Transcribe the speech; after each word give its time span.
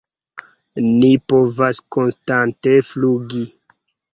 "Ni 0.85 1.11
povas 1.33 1.81
konstante 1.97 2.77
flugi!" 2.89 3.47